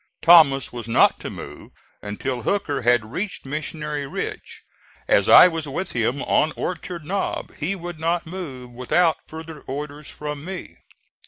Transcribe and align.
Thomas 0.23 0.73
was 0.73 0.87
not 0.87 1.19
to 1.19 1.29
move 1.29 1.73
until 2.01 2.41
Hooker 2.41 2.81
had 2.81 3.11
reached 3.11 3.45
Missionary 3.45 4.07
Ridge. 4.07 4.63
As 5.07 5.29
I 5.29 5.47
was 5.47 5.67
with 5.67 5.91
him 5.91 6.23
on 6.23 6.51
Orchard 6.55 7.05
Knob, 7.05 7.53
he 7.57 7.75
would 7.75 7.99
not 7.99 8.25
move 8.25 8.71
without 8.71 9.17
further 9.27 9.59
orders 9.61 10.09
from 10.09 10.43
me. 10.43 10.77